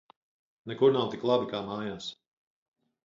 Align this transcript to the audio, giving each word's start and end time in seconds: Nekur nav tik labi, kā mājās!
Nekur 0.71 0.95
nav 0.95 1.05
tik 1.11 1.27
labi, 1.33 1.49
kā 1.53 1.63
mājās! 1.69 2.09